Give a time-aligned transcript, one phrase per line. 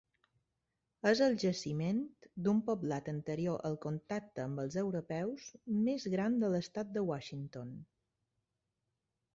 [1.09, 1.99] És el jaciment
[2.47, 5.51] d'un poblat anterior al contacte amb els europeus
[5.87, 7.79] més gran de l'estat de Washington.